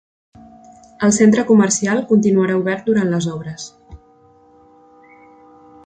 [1.07, 3.69] El centre comercial continuarà obert durant les obres.